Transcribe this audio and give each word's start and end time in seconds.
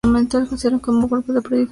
Considerado 0.49 0.81
como 0.81 1.01
un 1.03 1.09
cuerpo 1.09 1.27
legal 1.27 1.43
de 1.43 1.47
"proyección 1.47 1.55
americana". 1.57 1.69